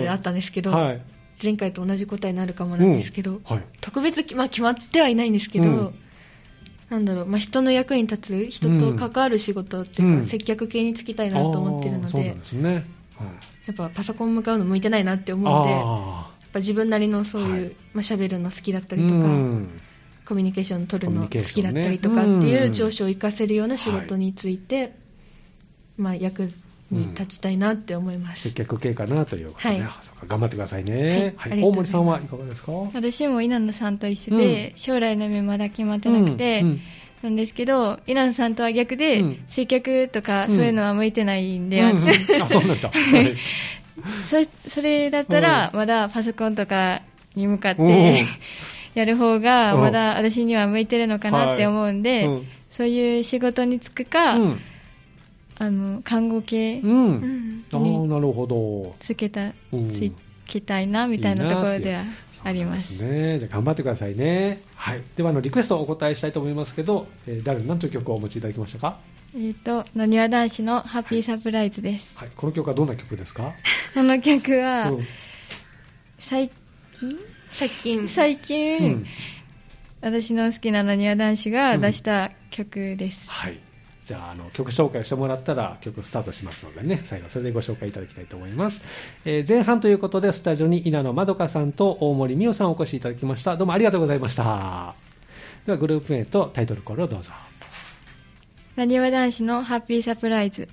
[0.00, 1.00] であったんですけど、はい。
[1.42, 3.62] 前回と同じ答えになるかもなんですけど、うんはい。
[3.80, 5.94] 特別、まあ、決まってはいないんですけど、うん
[6.90, 10.26] なんだろう、まあ、人の役に立つ、人と関わる仕事っていうか、うん。
[10.26, 12.36] 接客系に就きたいなと思ってるので、
[13.66, 17.76] やっぱパソコン向かうの向いてないなって思うんで、やっあぱ自分なりのそういう、はい。
[17.94, 19.80] まあ、喋るの好きだったーりとか、うん。
[20.26, 22.72] コミュニケーション取るの好きだったりとかっていううん。
[22.72, 24.94] 長所を活かせるような仕事について、
[25.96, 26.50] まあ、役
[26.90, 28.42] に立ちたいなって思います。
[28.48, 29.82] 接客系かなということで、はい。
[29.82, 31.34] あそうか頑張ってくださいね。
[31.36, 31.52] はい。
[31.52, 31.62] はい。
[31.62, 32.72] 大森さんはいかがですか？
[32.94, 36.68] 私も稲野さんと一緒で、将来の夢まだ決まってなくて、うん。
[36.68, 36.80] うん。
[37.22, 39.44] なんですけど、稲野さんとは逆で、うん。
[39.48, 41.96] 接客とかうんそういうのは向いてないんで、うんうん。
[42.02, 42.40] 私。
[42.42, 42.88] あ、そうなんだ。
[42.92, 43.34] はい。
[44.28, 47.00] そそれだったら、まだパソコンとか
[47.34, 48.22] に向かっうんて
[48.94, 52.46] やる方が、うんまだ私には向いてるのかなって思うんで、うん。
[52.70, 54.60] そういう仕事に就くか、うん。
[55.58, 56.90] あの看護系うん。
[56.92, 58.96] うんああ、なるほど。
[59.00, 60.12] つけた、うんつ
[60.46, 62.04] けたいなみたいなところでは
[62.44, 62.96] あります。
[62.98, 63.38] そうなんですね。
[63.40, 64.60] じゃあ頑張ってくださいね。
[64.76, 65.02] はい。
[65.16, 69.00] では、あの、リクエストをお答えしたいと思いますけど、えー誰、何という曲をお持ちいただきましたか？
[69.34, 72.16] えっ、と、なにわ男子のハッピーサプライズです。
[72.16, 72.30] はい。
[72.36, 73.54] この曲はどんな曲ですか？
[73.94, 75.04] この曲は、うん
[76.18, 76.50] 最
[76.92, 77.18] 近？
[77.50, 79.06] 最近、最近、うん
[80.02, 83.28] 私の好きななにわ男子が出した曲です。
[83.28, 83.58] はい。
[84.06, 88.82] じゃあ、あの、曲紹介をしてもらったら曲スタートしますのでね、最後それでご紹介いただきたいと思います。
[89.24, 93.56] えー前半ということで、スタジオに稲野まどかさんと大森美代さんお越しいただきました。
[93.56, 94.94] どうもありがとうございました。
[95.66, 97.32] では、グループ名とタイトルコールをどうぞ。
[98.76, 100.68] なにわ男子のハッピーサプライズ。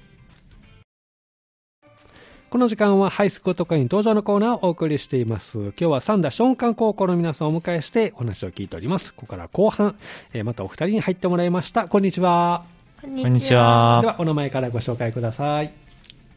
[2.51, 5.57] この時間はハイスクート会員登場のコーナーをお送りしています。
[5.57, 9.11] 今日は三田松漢高校の皆さんをお迎えしてお話を聞いております。
[9.11, 9.95] ここから後半、
[10.33, 11.87] えーまたお二人に入ってもらいました。
[11.87, 12.82] こんにちは。
[13.03, 15.73] こんにちはでは、お名前からご紹介ください。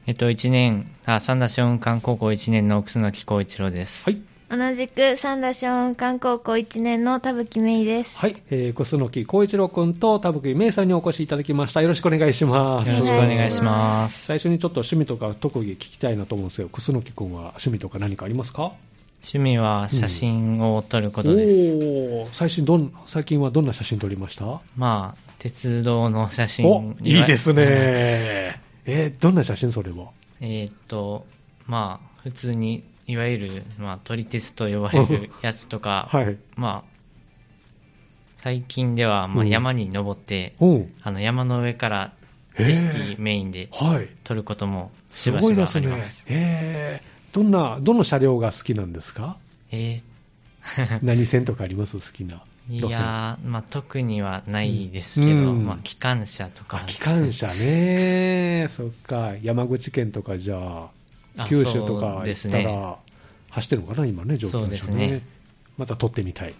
[0.08, 4.10] えっと、1年、あ、三田松漢高校1年の楠木光一郎です。
[4.10, 4.20] はい。
[4.50, 8.18] 同じく三田松雲館高校1年の田吹芽衣です。
[8.18, 11.82] はい、えー、楠木光一郎君と田吹芽衣さんにお越しいただきました。
[11.82, 12.90] よろしくお願いします。
[12.90, 14.26] よろしくお願いします。
[14.26, 18.72] 最初にちょっと趣味とか特技聞きたいなと思うんですけど、楠木君は趣味とか何かありますか？
[19.26, 21.74] 趣味は写真を撮ることです。
[21.74, 24.60] おー最新どん、最近はどんな写真撮りました？
[24.76, 28.60] まあ、鉄道の写真お、いいですね。
[28.84, 30.10] えー、どんな写真それは？
[30.40, 31.26] えーっと、
[31.66, 36.36] まあ、普通に、いわゆる、まあ、撮り鉄と呼ばれるやつとか、はい。
[36.54, 36.96] まあ、
[38.36, 40.92] 最近では、まあ、うん山に登って、うん。
[41.02, 42.12] あの、山の上から
[42.56, 44.08] 景色メインではい。
[44.22, 46.26] 撮ることもすしばしばごいですねあります。。
[46.28, 49.36] えー、どんな、どの車両が好きなんですか？
[49.70, 50.00] え
[51.02, 51.96] 何線とかあります？
[51.96, 52.90] 好きなー、い。
[52.90, 56.86] やー、まあ、特にはないですけど、うんまあ、機関車とかあ、。
[56.86, 58.66] 機関車ね。
[58.74, 59.34] そっか。
[59.42, 60.88] 山口県とかじゃあ、
[61.38, 62.96] あ九州とか行ですねったら、
[63.50, 65.22] 走ってるのかな今ね、状況そうですね。
[65.76, 66.54] また撮ってみたい。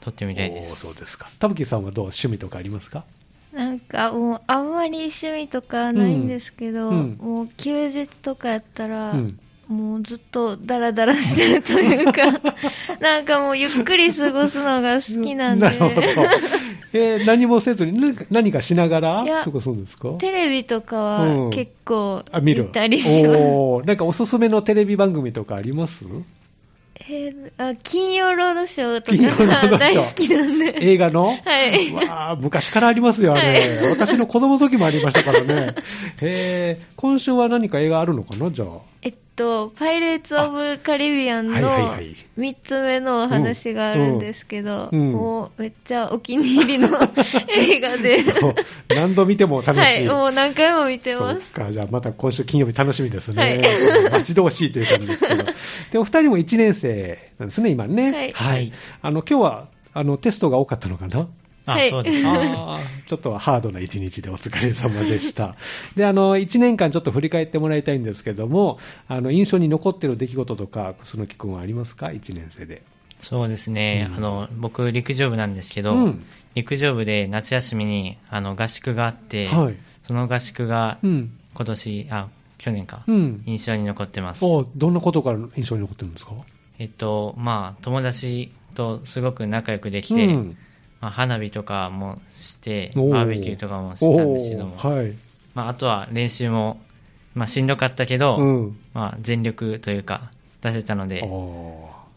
[0.00, 0.76] 撮ってみたいです。
[0.80, 1.28] そうですか。
[1.38, 2.04] 田吹さんはどう？
[2.06, 3.04] 趣味とかありますか？
[3.52, 9.38] なんかもうあんまり趣味とかはないんですけど、うんうんもう休日とかやったら、うん
[9.72, 12.22] もうずっとダラダラしてるというか、
[13.00, 15.66] なんかもうゆっくり過ごすのが好きなんで。
[16.94, 20.10] えー何もせずに、何かしながら過ごすんですか？
[20.18, 23.40] テレビとかうんは結構あ、見たりします。
[23.40, 26.04] おーなんかおすすめのテレビ番組とかあります？
[27.08, 29.10] えーあ金曜ロードショーと
[29.70, 30.78] か大好きなんで。
[30.82, 31.28] 映画の？
[31.28, 31.90] はい。
[31.92, 33.48] わあ、昔からありますよ、あれ。
[33.52, 33.56] は
[33.88, 35.74] い私の子供の時もありましたからね。
[36.20, 38.68] へえ、今週は何か映画あるのかな、じゃあ？
[39.00, 46.88] えっと、パイレーツ・オブ・カリビアンのはいはいはい3つ目のお話があるんですけど、もうめっちゃお気に入りの
[47.50, 48.18] 映画で、
[48.88, 50.06] 何度見ても楽しい。
[50.06, 51.52] はい、もう何回も見てます。
[51.52, 53.42] そうか、じゃあまた今週金曜日楽しみですね。
[53.42, 55.44] はい待ち遠しいという感じですけど。
[55.90, 58.12] で、お二人も1年生なんですね、今ね。
[58.12, 61.26] はいはいあの、今日は、あの、テストが多かったのかな？
[61.66, 62.28] あ、はいそうですね。
[62.28, 65.56] あ ーちょっとハードな一日でお疲れ様でした。
[65.96, 72.82] で、あの、1年間ちょっと振り返ってもらいたいんですけども、あの、印象に残ってる出来事とか、楠木君はありますか ?1 年生で。
[73.20, 74.06] そうですね。
[74.10, 79.74] うんあの、僕、陸上部なんですけど、うん陸上部で夏休みに、あの、合宿があって、はい。
[80.04, 81.32] その合宿がうん。
[81.54, 83.42] 今年、あ、去年か、うん。
[83.46, 84.44] 印象に残ってます。
[84.44, 86.32] おどんなことが印象に残ってるんですか？
[86.78, 90.56] えっと、まあ、友達とすごく仲良くできて、うん。
[91.02, 95.12] まあ、花火とかもして、バーベキューとかもしたんですけども、はい。
[95.54, 96.80] まあ、あとは練習も、
[97.34, 98.78] まあ、しんどかったけど、うん。
[98.94, 100.30] まあ、全力というか、
[100.62, 101.20] 出せたので、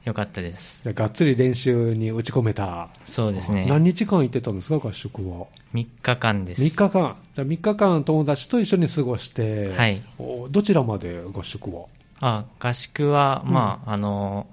[0.05, 0.83] よかったです。
[0.83, 2.89] じゃあがっつり練習に打ち込めた。
[3.05, 3.65] そうですね。
[3.67, 6.61] 何日間行ってたんですか、合宿は？3日間です。
[6.61, 7.17] 3日間。
[7.33, 11.85] じゃあ3日間友達と一緒に過ごして、はいおどちらまで合宿は？
[12.19, 14.45] あ、合宿は、まあ、あの、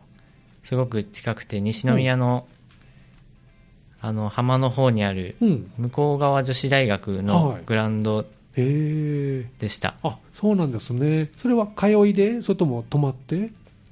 [0.65, 2.47] すごく近くて、西宮の、
[4.03, 5.71] あの、浜の方にある、うん。
[5.79, 8.27] 向こう側女子大学はいのグラウンド。
[8.55, 9.95] でした。
[10.03, 11.31] あ、そうなんですね。
[11.39, 13.51] それは通いで、それとも泊まって？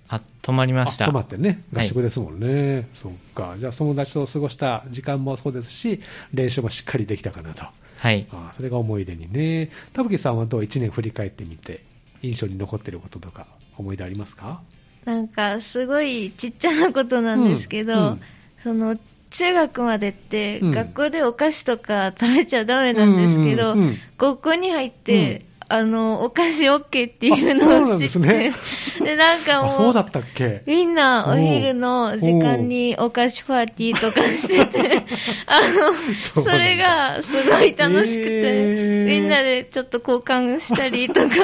[0.08, 1.06] あ、泊まりました。
[1.06, 1.62] あ泊まってね。
[1.72, 2.86] はい合宿ですもんね。
[2.92, 3.54] そっか。
[3.58, 6.00] じゃあ、友達と過ごした時間もそうですし、
[6.34, 7.64] 練習もしっかりできたかなと。
[7.96, 8.26] はい。
[8.32, 9.70] あそれが思い出にね。
[9.94, 11.82] 田吹さんはどう？1年振り返ってみて、
[12.22, 13.46] 印象に残ってることとか、
[13.78, 14.60] 思い出ありますか？
[15.06, 18.20] なんか、すごいちっちゃなことなんですけど、うんうん
[18.62, 18.98] その、
[19.30, 23.78] 中学までって、学校でお菓子とか食べちゃダメなんですけど、うん。
[23.78, 28.52] うんうん高校に入って、あの、お菓子 OK っていうのを知って、ですね。
[29.00, 30.62] で、なんかあ、もう、そうだったっけ？
[30.66, 35.02] みんなお昼の時間にお菓子パーティーとかしてて、
[35.46, 39.06] あの、それがすごい楽しくて、へー。
[39.06, 41.36] みんなでちょっと交換したりとか、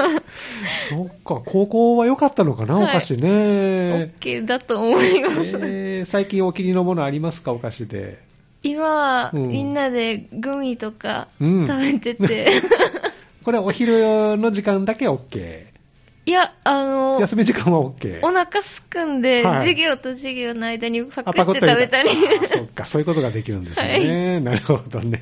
[0.88, 2.84] そっか、高校は良かったのかな、はい。
[2.84, 4.12] お菓子ね。
[4.20, 5.56] OK だと思います。
[5.62, 8.18] えー最近お気に入りのものありますか、お菓子で？
[8.64, 9.48] 今はうん。
[9.50, 11.66] みんなでグミとかうん。
[11.66, 12.50] 食べてて、
[13.46, 15.66] これはお昼の時間だけ OK。
[16.24, 18.18] いや、あの、休み時間は OK。
[18.26, 22.08] お腹すくんで、はい授業と授業の間にパクって食べたり。
[22.10, 24.40] あそっか、そういうことができるんですね。
[24.40, 25.20] なるほどね。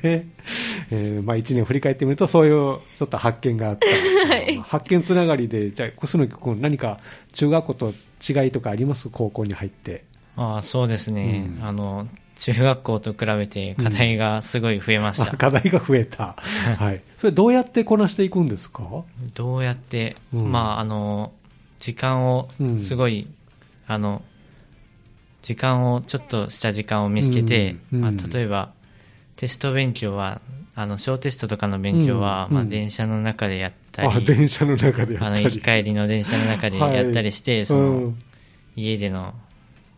[0.89, 2.53] えーまあ一年振り返ってみると、そういう
[2.97, 3.85] ちょっと発見があった。
[4.27, 6.97] はい発見つながりで、じゃあ、楠木君、何か
[7.33, 7.93] 中学校と
[8.27, 9.09] 違いとかあります？
[9.11, 10.03] 高校に入って。
[10.37, 11.65] あそうですね、うん。
[11.65, 15.31] あの、中学校と比べて課題がすごい増えました。
[15.31, 16.35] あ課題が増えた。
[16.77, 17.01] はい。
[17.17, 19.05] それどうやってこなしていくんですか？
[19.33, 20.51] どうやって、うん。
[20.51, 21.31] まあ、あの、
[21.79, 23.27] 時間をうん、すごい、
[23.87, 24.21] あの、
[25.41, 27.99] 時間を、ちょっとした時間を見つけて、うん。
[27.99, 28.15] うん。
[28.17, 28.73] まあ、例えば、
[29.37, 30.41] テスト勉強は、
[30.75, 32.67] あの、小テストとかの勉強は、まあ、うん。
[32.67, 35.39] うん電車の中でやったあ、り、電車の中でやあの。
[35.39, 38.19] 行き帰りの電車の中でやったりして、はいその、うん。
[38.75, 39.33] 家での、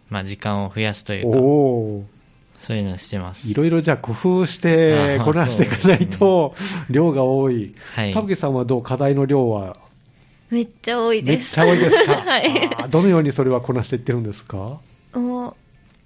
[0.10, 2.04] まあ、時間を増やすというか、おー
[2.58, 3.50] そういうのをしてます。
[3.50, 6.56] いろいろじゃあ工夫してこなしていかないと、
[6.90, 7.76] 量が多い。
[7.96, 8.14] はい。
[8.14, 8.84] 田吹さんはどう？
[8.84, 9.78] 課題の量は？
[10.50, 11.54] めっちゃ多いめっです。
[11.56, 12.14] ちゃ多いですか？
[12.26, 12.90] はい。
[12.90, 14.80] どのようにそれはこなしていってるんですか？
[15.14, 15.56] もう、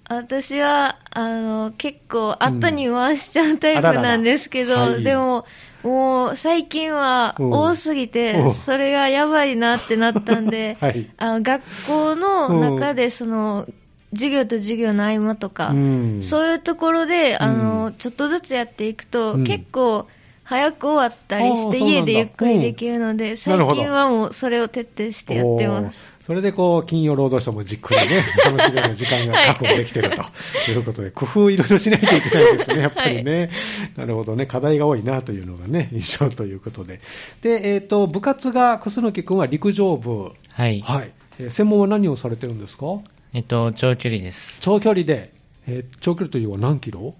[0.08, 5.02] 私は、あの、結構後に回しちゃうタイプなんですけど、はい。
[5.02, 5.46] でも、
[5.82, 7.50] もう最近はうん。
[7.50, 8.52] 多すぎうて、ん。
[8.52, 11.06] それがやばいなってなったんで、 はい。
[11.16, 13.66] あの学校の中でその、
[14.12, 20.06] 授業と授業の合間とか、うんそういうところで、あうの、んちょっとずつやっていくと、うん結構、
[20.44, 26.12] 早く終わったりして、家でゆっくりできるので、最近はもうそれを徹底してやってます。
[26.22, 30.22] それでこう、金曜労働者もじっくりね、 楽しめる時間が確保できてると
[30.70, 33.50] いうことで、工夫いろいろしないといけないですね、やっぱりね。
[33.96, 37.00] なるほどね、課題が多いなというのがね、印象ということで。
[37.40, 40.32] で、えっ、と、部活が、楠木君は陸上部。
[40.50, 40.80] はい。
[40.82, 41.10] はい。
[41.40, 42.86] えー専門は何をされてるんですか？
[43.34, 44.60] えっと、長距離です。
[44.60, 45.32] 長距離で、
[45.66, 47.14] えー長距離というのは何キロ？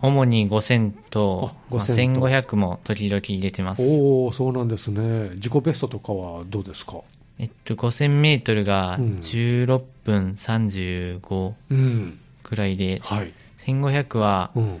[0.00, 3.82] 主に5000と、あまあ5000と1500も時々入れてます。
[3.82, 5.30] おー、そうなんですね。
[5.34, 7.00] 自己ベストとかはどうですか？
[7.38, 12.18] えっと、5000メートルがうん16分35うん。
[12.42, 13.32] くらいで、はい。
[13.58, 14.80] 1500はうん。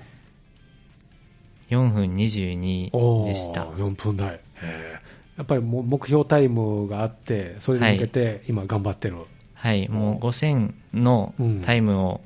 [1.68, 3.64] 4分22おーでした。
[3.64, 4.40] 4分台。
[4.62, 9.16] へーやっぱりもう目標タイムがあって、それに向けて今頑張ってる。
[9.56, 11.60] はい、もう5000のうん。
[11.62, 12.20] タイムを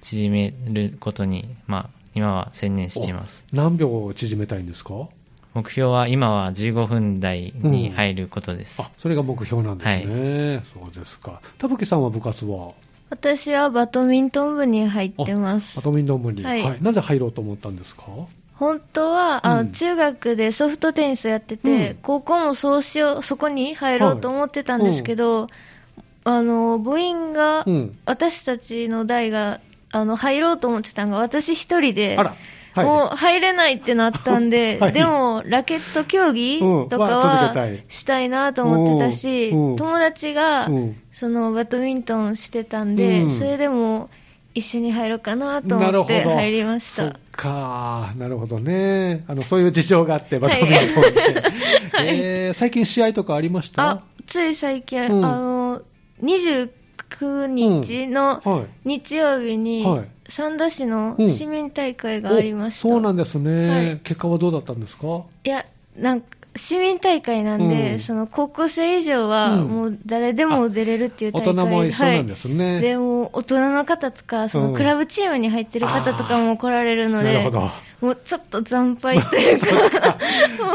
[0.00, 3.44] 縮めることに、まあ、今は専念しています。
[3.52, 5.08] お何秒縮めたいんですか？
[5.54, 8.82] 目標は今は15分台に入ることです。
[8.82, 10.62] あ、それが目標なんですね。
[10.64, 11.40] そうですか。
[11.58, 12.72] 田吹さんは部活は？
[13.10, 15.76] 私はバドミントン部に入ってます。
[15.76, 15.82] バ。
[15.82, 16.82] ドミントン部に、はい。
[16.82, 18.02] なぜ入ろうと思ったんですか？
[18.54, 19.66] 本当は、あうん。
[19.68, 21.98] の中学でソフトテニスやってて、うん。
[22.02, 25.48] 高校もそうしよう、そこに入ろうと思ってたんですけど、
[26.24, 27.98] あの、部員が、うん。
[28.06, 29.60] 私たちの代が、
[29.92, 32.84] あの、入ろうと思ってたのが私一人で、はい。
[32.86, 34.92] もう入れないってなったんで、 はい。
[34.92, 36.88] でも、ラケット競技うん。
[36.88, 37.54] とかは
[37.88, 40.96] したいなと思ってたし、友達が、うん。
[41.12, 43.30] そのバドミントンしてたんで、うん。
[43.30, 44.08] それでも
[44.54, 46.84] 一緒に入ろうかなと思って入りまし。
[46.84, 49.24] そったか、なるほどね。
[49.28, 51.42] あの、そういう事情があって、バドミントンで。
[52.00, 53.90] えー最近試合とかありました？
[53.90, 55.24] あ、つい最近、うん。
[55.24, 55.82] あの、
[56.24, 56.70] 29
[57.10, 58.88] 19日のはい。
[58.88, 62.88] 日曜日にはい、三田市のうん市民大会がありました。
[62.88, 64.00] おそうなんですね、はい。
[64.02, 65.22] 結果はどうだったんですか？
[65.44, 65.64] いや、
[65.96, 68.00] なんか、市民大会なんで、うん。
[68.00, 69.68] その高校生以上は、うん。
[69.68, 72.72] もう誰でも出れるっていう大大会人も一緒なんですね。
[72.74, 74.72] はい、でも、大人の方とか、そうん。
[74.72, 77.62] のクラブチームに入ってる方とかも来られるので、なるほど。
[78.00, 80.18] もうちょっと惨敗というか、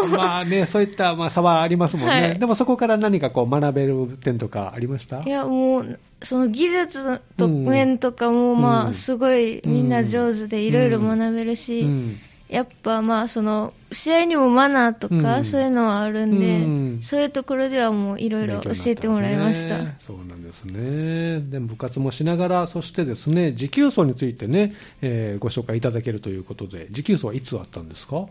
[0.18, 2.40] まあね、そういった、まあ、差はありますもんね、はい。
[2.40, 5.22] でもそこから何かこう学べる点とかありました？
[5.22, 7.66] いや、もう、その技術とうん。
[7.66, 8.94] 面とかも、まあ、うん。
[8.96, 19.78] すごいみんな上手でいろいろ学べるし、うんやっぱまあ、その、試合にもマナーとか、うんそういうのはあるんで、うんそういうところではもういろいろ教えてもらいました。
[19.78, 21.42] ねそうなんですね。
[21.42, 28.26] で部活もしながら、そしてですね、持久走についてね、えーご紹介いただけるということで、持久走はいつあったんですか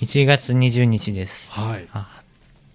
[0.00, 1.52] ？1月20日です。
[1.52, 1.86] はい。
[1.92, 2.08] あ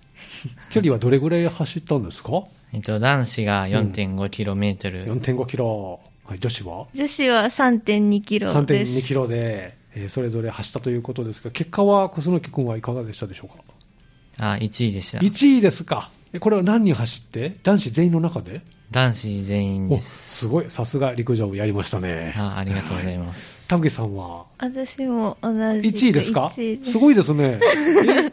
[0.72, 2.44] 距離はどれぐらい走ったんですか？
[2.72, 6.00] えっと、男子が 4.5km、4.5キロ。
[6.26, 6.86] はい、女子は？
[6.94, 9.00] 女子は3.2キロです。
[9.00, 13.58] 3.2キロで、えーそれぞれ走ったということですが、結果は小園木君はいかがでしたでしょう
[14.40, 14.54] か？
[14.54, 15.20] あ1位でした。
[15.20, 16.10] 1位ですか？
[16.34, 17.58] えこれは何人走って？
[17.64, 18.62] 男子全員の中で？
[18.92, 20.40] 男子全員おです。
[20.40, 22.34] すごい、さすが陸上部やりましたね。
[22.38, 23.68] あありがとうございます。
[23.68, 24.46] 田吹さんは？
[24.58, 27.60] 私も同じく1位ですか？1位ですすごいですね。
[27.62, 28.32] え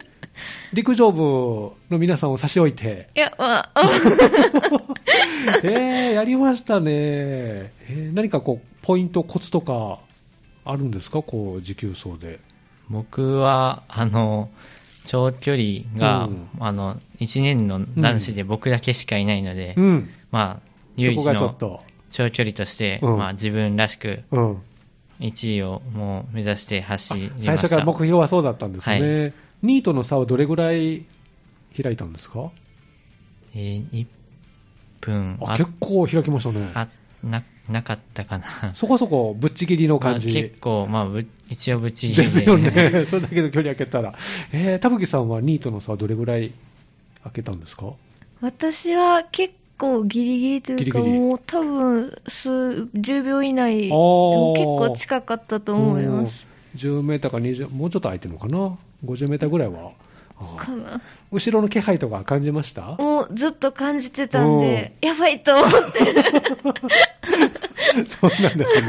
[0.73, 3.09] 陸上部の皆さんを差し置いて。
[3.15, 3.83] いや、まあ、
[5.63, 6.91] えー、やりましたね。
[6.93, 9.99] えー何かこう、ポイント、コツとか
[10.71, 11.21] あるんですか？
[11.21, 12.39] こう、持久走で。
[12.89, 14.49] 僕は、あの、
[15.05, 15.63] 長距離
[15.97, 20.09] が、うんあの、1年の男子で僕だけしかいないので、うん。
[20.31, 21.81] まあ、そ唯一のと。
[22.09, 24.57] 長距離として、うんまあ、自分らしくうん。
[25.19, 27.43] 1位をもう目指して走りました。
[27.43, 28.95] 最初から目標はそうだったんですね。
[28.95, 29.31] は
[29.63, 31.05] 2位との差はどれぐらい
[31.81, 32.51] 開いたんですか？
[33.55, 34.05] えー1
[35.01, 36.69] 分あ結構開きましたね。
[36.75, 36.87] あ
[37.23, 38.73] ななかったかな。
[38.73, 40.27] そこそこぶっちぎりの感じ。
[40.27, 42.71] まあ結構、まあ、ぶ一応ぶっちぎりですよね。
[43.05, 44.13] それだけの距離開けたら。
[44.53, 46.51] えー、田吹さんは2位との差はどれぐらい
[47.23, 47.93] 開けたんですか？
[48.41, 56.47] 私は結構ギリギリというか、ギリギリもう多分数、10秒以内、結構近かったと思います。
[56.75, 56.79] うん。
[56.79, 59.91] 10メーターか20、もうちょっと空いてるのかな ?50 メーターぐらいは。
[60.57, 62.95] かな後ろの気配とか感じました？
[62.97, 65.73] もうずっと感じてたんで、やばいと思って。
[68.07, 68.87] そうなんですね。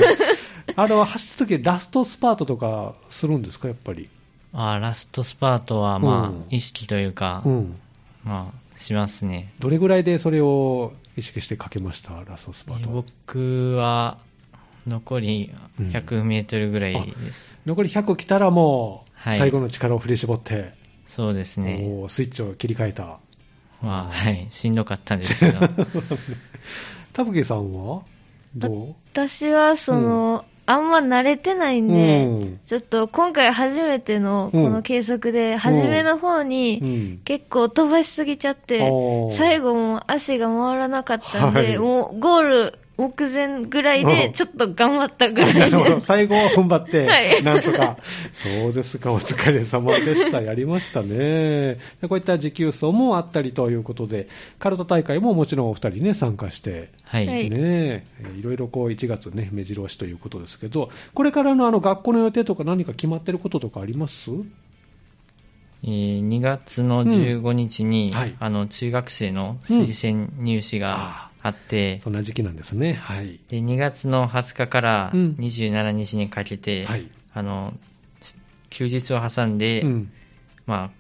[0.77, 3.69] あの、走った時ラストスパートとかするんですか？
[3.69, 4.09] やっぱり。
[4.53, 7.77] あラストスパートは、まあ、うん意識というか、うん。
[8.25, 9.53] まあ、しますね。
[9.59, 12.13] どれぐらいでそれを意識してかけました？
[12.29, 12.91] ラストスパート。
[12.91, 14.19] 僕は、
[14.87, 17.59] 残り100メートルぐらいです。
[17.67, 20.73] 残り100来たらもう、はい最後の力を振り絞って、
[21.09, 22.05] そうですね。
[22.09, 23.19] スイッチを切り替えた。
[23.83, 24.47] まあ、はい。
[24.51, 25.59] しんどかったんですけど。
[27.13, 28.03] 田吹さんは？
[28.55, 37.21] ど私は、その、あんま慣れてないんで、うんちょっと今回初めてのこの計測で、初めの方うに、うん。
[37.25, 46.01] 結構飛ばしすぎちゃっておー、最後も足が回らなかったんで、はいもうゴール目前ぐらいうんでちょっと頑張ったぐらないるほど。
[46.01, 47.97] 最後は踏ん張って、はいなんとか。
[48.33, 50.41] そうですか、お疲れ様でした。
[50.41, 51.09] やりましたね。
[51.09, 57.27] でこういった持久走もあったりということで、カルタ大会ももちろんお二人ね、参加して、はい。
[57.29, 58.05] はいねえ
[58.37, 64.33] いろいろこう1月ね、目白押しということですけど、これからのあの学校の予定とか何か決まってることとかあります？
[65.85, 72.95] えー2月の15日に、うんはいあの、中学生の推薦入試があって、そんな時期なんですね。
[72.95, 73.41] はい。
[73.49, 77.75] で、2月の20日からうん27日にかけて、はいあの、
[78.71, 80.13] 休日を挟んで、うん。
[80.67, 80.91] まあ、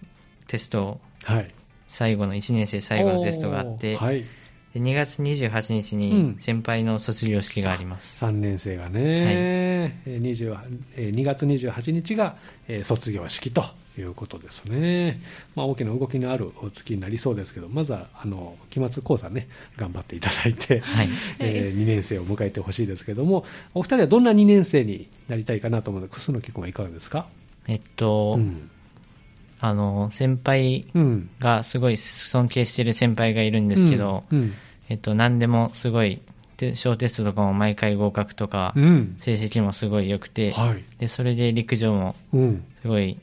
[0.47, 1.51] テスト、はい。
[1.89, 4.25] 最後の1年生最後のテストがあって、はい。
[4.79, 8.25] で2月28日うんに先輩の卒業式があります。
[8.25, 10.57] 3年生がね、えー20
[10.97, 12.37] えー2月28日が、
[12.69, 13.65] えー卒業式と
[13.99, 15.21] いうことですね。
[15.57, 21.09] まあ、大きな動きのあるお月になりそうですけど、まずは、あの、期末講座ね、頑張っていただいて、はい。
[21.41, 26.09] え2年生を迎えてほしいですけども、お二人はどんな2年生になりたいかなと思うの？
[26.09, 27.27] で、楠木君はいかがですか？
[27.67, 28.71] えっと、うん。
[29.61, 31.31] あの、先輩うん。
[31.41, 34.55] がすごい尊敬してる先輩がいるんですけど、うん。
[34.89, 36.21] えっと、何でもすごい、
[36.57, 39.17] で小テストとかも毎回合格とか、うん。
[39.21, 40.85] 成績もすごい良くて、はい。
[40.99, 42.65] で、それで陸上もうん。
[42.83, 43.17] すごい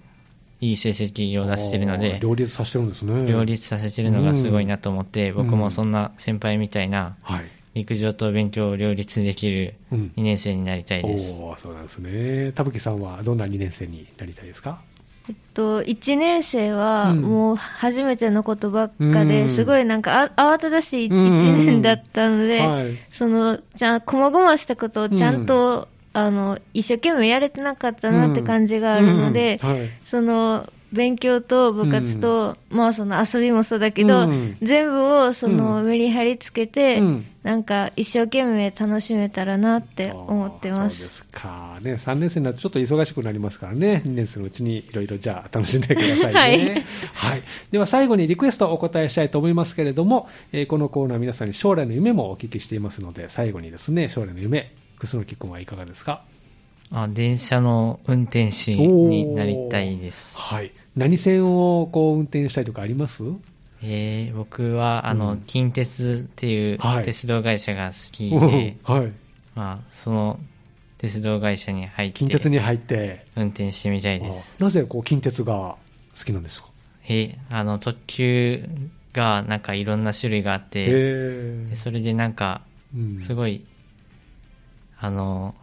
[0.61, 3.25] いい成績を出してるので、両立させてるんですね。
[3.27, 7.45] 両立させてるのがすごいなと思って、うん僕もそんな先輩みたいなはい。
[7.73, 11.41] 陸上と勉強を両立できるうん2年生になりたいです。
[11.43, 12.53] おーそうなんですね。
[12.53, 14.79] 田吹さんはどんな2年生になりたいですか？
[15.27, 17.21] えっと、1年生はうん。
[17.21, 19.27] もう初めてのことばっかうん。
[19.27, 21.33] で、すごいなんかあ慌ただしいうん。
[21.33, 22.97] 1年だったので、はい。
[23.11, 29.69] その、じゃあ、こまごましたことをちゃんと、あの、一生懸命やれてなかったなって感じがあるので、うん。
[29.69, 29.89] はい。
[30.03, 40.77] その、勉強と部活と、まあその遊びもそうだけど、うん全部をその、うんメリハリつけて、うんなんか一生懸命楽しめたらなって思ってま。
[40.77, 41.77] そうですすか。
[41.83, 46.83] ね、3年生になるとちょっと忙しくなりますからね、2年生のうちにいろいろじゃあ楽しんでくださいね。
[47.13, 47.43] はいはい。
[47.69, 56.23] では最後にリクエストをお答えしたいと思いますけれども、えーこのコーナー皆さんに将来の夢もお聞きしていますので、最後にですね、将来の夢、楠木君はいかがですか？
[56.91, 60.37] あ電車の運転士になりたいです。
[60.39, 60.71] はい。
[60.95, 63.23] 何線をこう運転したいとかあります？
[63.81, 65.41] えー僕は、あの、うん。
[65.41, 67.05] 近鉄っていうはい。
[67.05, 69.11] 鉄道会社が好きで、はい。
[69.55, 70.39] まあ、その
[70.97, 74.55] 鉄道会社に入って、近鉄に入って、運転してみたいです。
[74.59, 75.77] あなぜこう近鉄が
[76.17, 76.69] 好きなんですか？
[77.07, 78.69] えーあの、特急
[79.13, 81.69] がなんかいろんな種類があって、へー。
[81.69, 82.61] でそれでなんか、
[82.95, 83.19] うん。
[83.19, 83.61] すごい、
[84.97, 85.53] あの、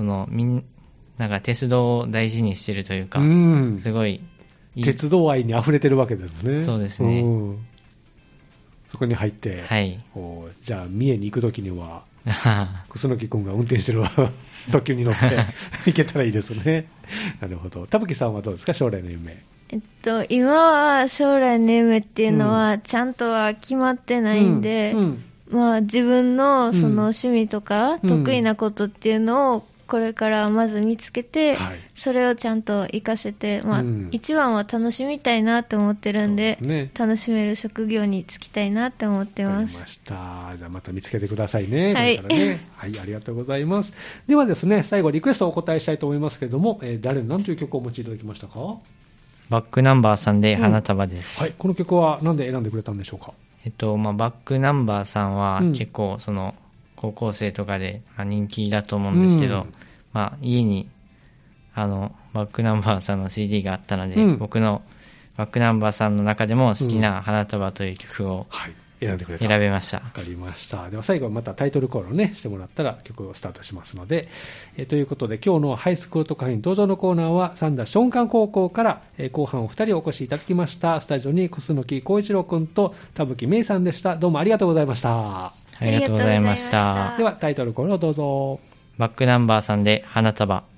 [0.00, 0.64] その、みん、
[1.18, 4.22] なんか鉄道を大事にしてるというか、うんすごい
[4.82, 6.64] 鉄道愛に溢れてるわけですね。
[6.64, 7.58] そうですねん
[8.88, 10.02] そこに入って、はい。
[10.16, 12.04] おじゃあ、三重に行くときには、
[12.88, 14.02] 楠木君が運転してる
[14.72, 15.20] 特急に乗って
[15.84, 16.86] 行けたらいいですね。
[17.42, 17.86] なるほど。
[17.86, 19.42] 田吹さんはどうですか、将来の夢。
[19.68, 39.74] えっと、今は将来の夢っていうのは、ちゃんとは決まってないんで、うんうんまあ自分のそうんの趣味とかうん得意なことっていうのをこれからまず見つけて、はいそれをちゃんと活かせて、まあうん一番は楽しみたいなって思ってるんで、ね楽しめる職業に就きたいなって思ってます。
[39.74, 40.54] りました。
[40.56, 41.92] じゃあまた見つけてくださいね。
[41.94, 42.16] はい。
[42.76, 43.92] はい、ありがとうございます。
[44.28, 48.60] ではですね、最後リクエストをお答えしたいと思いますけれども、えー誰、何という曲をお持ちいただきましたか？
[48.60, 48.76] は
[49.50, 51.44] バックナンバーさんで花束です。
[51.46, 53.32] い、この曲は何で選んでくれたんでしょうか？
[53.66, 56.54] えっと、まあ、バックナンバーさんはうん結構、その、
[57.00, 59.74] 高校生とかでまあ人気だと思うんですけど、うん
[60.12, 60.88] まあ、家に、
[61.74, 64.82] あの、バックナンバーさんの CD があったので、うん僕の
[65.36, 69.46] バックナンバーさんの中でも好きな花束という曲をはい、選んでくれた。
[69.46, 70.02] 選べましたわ。
[70.12, 70.90] かりました。
[70.90, 74.28] では最後またタイトルコールをね、してもらったら曲をスタートしますので、
[74.76, 81.00] えーということで今日のハイスクール特派員登場のコーナーは三田松漢高校から、えー後半お二人お越しいただきました。
[81.00, 84.16] スタジオに楠木光一郎君と田吹芽衣さんでした。
[84.16, 85.69] どうもありがとうございました。
[85.80, 87.14] ありがとうございました。
[87.16, 88.60] ではタイトルコールをどうぞ。
[88.98, 90.69] バックナンバーさんで花束。